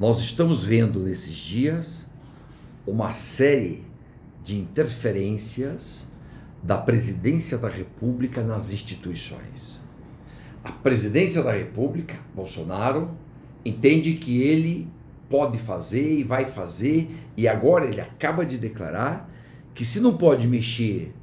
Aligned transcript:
Nós 0.00 0.18
estamos 0.18 0.64
vendo 0.64 1.00
nesses 1.00 1.34
dias 1.34 2.06
uma 2.86 3.12
série 3.12 3.84
de 4.42 4.58
interferências 4.58 6.06
da 6.62 6.78
presidência 6.78 7.58
da 7.58 7.68
República 7.68 8.42
nas 8.42 8.72
instituições. 8.72 9.82
A 10.64 10.72
presidência 10.72 11.42
da 11.42 11.52
República, 11.52 12.14
Bolsonaro, 12.34 13.10
entende 13.62 14.14
que 14.14 14.40
ele 14.40 14.88
pode 15.28 15.58
fazer 15.58 16.20
e 16.20 16.24
vai 16.24 16.46
fazer, 16.46 17.14
e 17.36 17.46
agora 17.46 17.84
ele 17.84 18.00
acaba 18.00 18.46
de 18.46 18.56
declarar 18.56 19.30
que 19.74 19.84
se 19.84 20.00
não 20.00 20.16
pode 20.16 20.48
mexer 20.48 21.14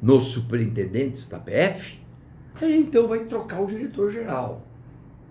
nos 0.00 0.24
superintendentes 0.28 1.28
da 1.28 1.38
PF, 1.38 2.00
ele 2.62 2.78
então 2.78 3.06
vai 3.08 3.26
trocar 3.26 3.60
o 3.60 3.66
diretor-geral, 3.66 4.66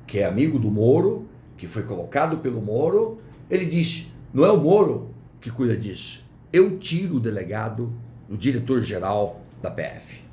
que 0.06 0.20
é 0.20 0.26
amigo 0.26 0.60
do 0.60 0.70
Moro, 0.70 1.31
que 1.62 1.68
foi 1.68 1.84
colocado 1.84 2.40
pelo 2.40 2.60
Moro. 2.60 3.22
Ele 3.48 3.68
diz: 3.68 4.12
não 4.34 4.44
é 4.44 4.52
o 4.52 4.58
Moro 4.58 5.12
que 5.40 5.52
cuida 5.52 5.78
disso, 5.78 6.26
eu 6.52 6.80
tiro 6.80 7.18
o 7.18 7.20
delegado, 7.20 7.94
o 8.28 8.36
diretor-geral 8.36 9.42
da 9.62 9.70
PF. 9.70 10.24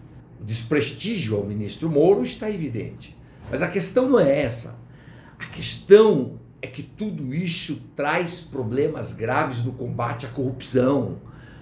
O 0.40 0.44
desprestígio 0.44 1.36
ao 1.36 1.44
ministro 1.44 1.90
Moro 1.90 2.22
está 2.22 2.50
evidente. 2.50 3.14
Mas 3.50 3.60
a 3.60 3.68
questão 3.68 4.08
não 4.08 4.18
é 4.18 4.40
essa. 4.40 4.78
A 5.38 5.44
questão 5.44 6.38
é 6.62 6.66
que 6.66 6.82
tudo 6.82 7.34
isso 7.34 7.82
traz 7.94 8.40
problemas 8.40 9.12
graves 9.12 9.62
no 9.62 9.72
combate 9.72 10.24
à 10.24 10.30
corrupção. 10.30 11.18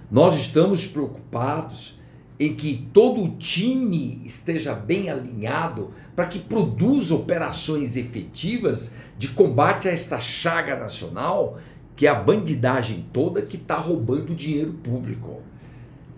Nós 0.09 0.39
estamos 0.39 0.87
preocupados 0.87 1.96
em 2.39 2.53
que 2.53 2.87
todo 2.93 3.23
o 3.23 3.35
time 3.37 4.21
esteja 4.23 4.73
bem 4.73 5.09
alinhado 5.09 5.91
para 6.15 6.27
que 6.27 6.37
produza 6.37 7.15
operações 7.15 7.95
efetivas 7.95 8.93
de 9.17 9.29
combate 9.29 9.87
a 9.87 9.91
esta 9.91 10.19
chaga 10.19 10.75
nacional, 10.75 11.57
que 11.95 12.05
é 12.05 12.09
a 12.09 12.15
bandidagem 12.15 13.05
toda 13.11 13.41
que 13.41 13.57
está 13.57 13.75
roubando 13.75 14.35
dinheiro 14.35 14.73
público. 14.73 15.41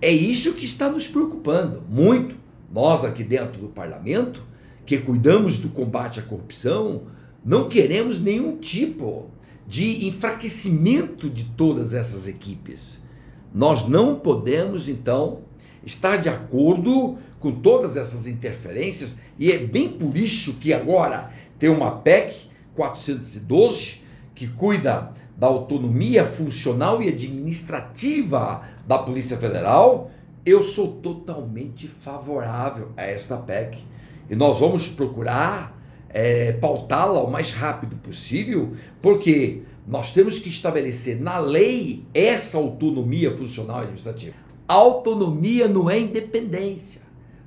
É 0.02 0.12
isso 0.12 0.54
que 0.54 0.66
está 0.66 0.90
nos 0.90 1.08
preocupando 1.08 1.84
muito. 1.90 2.36
Nós 2.72 3.06
aqui 3.06 3.24
dentro 3.24 3.62
do 3.62 3.70
parlamento, 3.70 4.44
que 4.86 4.98
cuidamos 4.98 5.60
do 5.60 5.70
combate 5.70 6.20
à 6.20 6.24
corrupção, 6.24 7.04
não 7.44 7.70
queremos 7.70 8.22
nenhum 8.22 8.58
tipo 8.58 9.30
de 9.66 10.08
enfraquecimento 10.08 11.30
de 11.30 11.46
todas 11.46 11.94
essas 11.94 12.28
equipes. 12.28 13.04
Nós 13.54 13.88
não 13.88 14.20
podemos, 14.20 14.90
então, 14.90 15.42
estar 15.90 16.18
de 16.18 16.30
acordo 16.30 17.18
com 17.40 17.52
todas 17.52 17.98
essas 17.98 18.28
interferências, 18.28 19.18
e 19.38 19.52
é 19.52 19.58
bem 19.58 19.90
por 19.90 20.16
isso 20.16 20.56
que 20.56 20.74
agora 20.74 21.32
tem 21.58 21.70
uma 21.70 21.92
PEC 21.92 22.48
412 22.76 24.02
que 24.36 24.48
cuida 24.48 25.12
da 25.38 25.48
autonomia 25.48 26.26
funcional 26.26 27.02
e 27.02 27.08
administrativa 27.08 28.64
da 28.86 28.98
Polícia 28.98 29.38
Federal, 29.38 30.12
eu 30.46 30.64
sou 30.64 30.94
totalmente 30.96 31.88
favorável 31.88 32.92
a 32.96 33.04
esta 33.04 33.38
PEC. 33.38 33.78
E 34.30 34.36
nós 34.36 34.60
vamos 34.60 34.88
procurar 34.88 35.78
é, 36.10 36.54
pautá-la 36.54 37.22
o 37.22 37.32
mais 37.32 37.52
rápido 37.52 37.96
possível, 37.98 38.74
porque 39.02 39.62
nós 39.88 40.12
temos 40.12 40.40
que 40.40 40.50
estabelecer 40.50 41.20
na 41.20 41.40
lei 41.40 42.06
essa 42.14 42.58
autonomia 42.58 43.36
funcional 43.36 43.80
e 43.80 43.84
administrativa. 43.84 44.49
Autonomia 44.70 45.68
não 45.68 45.90
é 45.90 46.00
independência. 46.00 47.02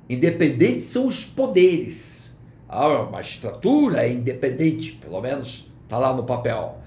Independentes 0.09 0.83
são 0.83 1.07
os 1.07 1.23
poderes. 1.23 2.37
A 2.67 3.03
magistratura 3.03 4.05
é 4.05 4.11
independente, 4.11 4.91
pelo 4.91 5.21
menos 5.21 5.71
está 5.85 5.97
lá 5.97 6.13
no 6.13 6.25
papel. 6.25 6.79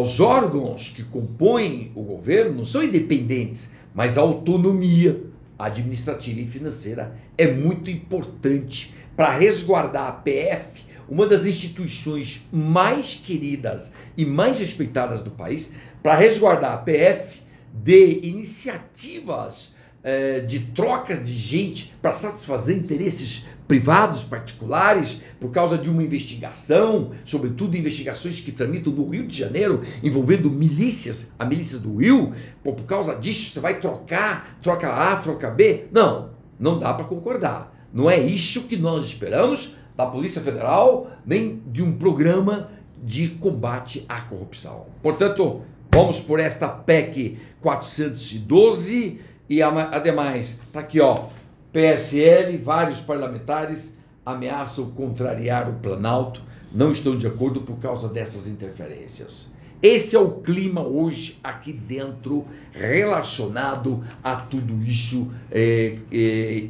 Os 0.00 0.20
órgãos 0.20 0.88
que 0.88 1.02
compõem 1.04 1.92
o 1.94 2.02
governo 2.02 2.54
não 2.54 2.64
são 2.64 2.82
independentes, 2.82 3.72
mas 3.94 4.16
a 4.16 4.22
autonomia 4.22 5.22
administrativa 5.58 6.40
e 6.40 6.46
financeira 6.46 7.14
é 7.36 7.46
muito 7.46 7.90
importante 7.90 8.94
para 9.14 9.36
resguardar 9.36 10.08
a 10.08 10.12
PF, 10.12 10.82
uma 11.06 11.26
das 11.26 11.44
instituições 11.44 12.48
mais 12.50 13.16
queridas 13.16 13.92
e 14.16 14.24
mais 14.24 14.58
respeitadas 14.58 15.20
do 15.20 15.30
país, 15.30 15.74
para 16.02 16.14
resguardar 16.14 16.72
a 16.72 16.78
PF 16.78 17.41
de 17.72 18.20
iniciativas 18.22 19.74
eh, 20.04 20.40
de 20.40 20.58
troca 20.58 21.16
de 21.16 21.32
gente 21.32 21.94
para 22.02 22.12
satisfazer 22.12 22.76
interesses 22.76 23.46
privados, 23.68 24.24
particulares, 24.24 25.22
por 25.40 25.50
causa 25.50 25.78
de 25.78 25.88
uma 25.88 26.02
investigação, 26.02 27.12
sobretudo 27.24 27.76
investigações 27.76 28.40
que 28.40 28.52
tramitam 28.52 28.92
no 28.92 29.08
Rio 29.08 29.26
de 29.26 29.38
Janeiro, 29.38 29.82
envolvendo 30.02 30.50
milícias, 30.50 31.32
a 31.38 31.44
milícia 31.44 31.78
do 31.78 31.96
Rio, 31.96 32.34
por 32.62 32.74
causa 32.82 33.14
disso 33.14 33.50
você 33.50 33.60
vai 33.60 33.80
trocar, 33.80 34.58
troca 34.60 34.92
A, 34.92 35.16
troca 35.16 35.50
B. 35.50 35.84
Não, 35.92 36.30
não 36.58 36.78
dá 36.78 36.92
para 36.92 37.06
concordar. 37.06 37.72
Não 37.94 38.10
é 38.10 38.18
isso 38.18 38.64
que 38.64 38.76
nós 38.76 39.06
esperamos 39.06 39.76
da 39.96 40.04
Polícia 40.04 40.42
Federal, 40.42 41.10
nem 41.24 41.62
de 41.66 41.82
um 41.82 41.96
programa 41.96 42.70
de 43.02 43.28
combate 43.28 44.04
à 44.08 44.20
corrupção. 44.20 44.86
Portanto, 45.02 45.62
vamos 45.94 46.18
por 46.18 46.40
esta 46.40 46.68
PEC 46.68 47.38
412 47.60 49.20
e 49.48 49.62
ademais, 49.62 50.58
tá 50.72 50.80
aqui 50.80 51.00
ó, 51.00 51.26
PSL, 51.70 52.56
vários 52.56 53.00
parlamentares 53.00 53.98
ameaçam 54.24 54.90
contrariar 54.92 55.68
o 55.68 55.74
Planalto, 55.74 56.40
não 56.72 56.92
estão 56.92 57.16
de 57.18 57.26
acordo 57.26 57.60
por 57.60 57.76
causa 57.76 58.08
dessas 58.08 58.46
interferências. 58.46 59.52
Esse 59.82 60.16
é 60.16 60.18
o 60.18 60.30
clima 60.30 60.80
hoje 60.80 61.38
aqui 61.44 61.72
dentro 61.72 62.46
relacionado 62.72 64.02
a 64.22 64.36
tudo 64.36 64.82
isso 64.82 65.30
é, 65.50 65.98
é, 66.10 66.16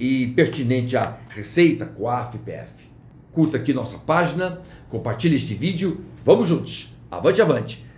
e 0.01 0.33
pertinente 0.35 0.97
à 0.97 1.19
Receita, 1.29 1.85
COAF 1.85 2.37
e 2.37 2.39
PF. 2.41 2.73
Curta 3.31 3.59
aqui 3.59 3.73
nossa 3.73 3.99
página, 3.99 4.61
compartilhe 4.89 5.37
este 5.37 5.55
vídeo, 5.55 6.01
vamos 6.25 6.49
juntos, 6.49 6.95
avante, 7.11 7.41
avante. 7.41 7.92